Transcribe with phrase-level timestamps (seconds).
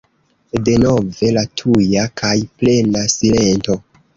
[0.69, 3.79] Denove la tuja kaj plena silento!